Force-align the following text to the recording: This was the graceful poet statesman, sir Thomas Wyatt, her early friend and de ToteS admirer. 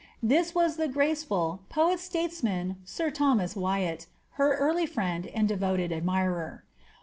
This 0.23 0.55
was 0.55 0.77
the 0.77 0.87
graceful 0.87 1.59
poet 1.69 1.99
statesman, 1.99 2.77
sir 2.85 3.11
Thomas 3.11 3.55
Wyatt, 3.55 4.07
her 4.31 4.55
early 4.57 4.87
friend 4.87 5.27
and 5.27 5.47
de 5.47 5.55
ToteS 5.55 5.91
admirer. 5.91 6.63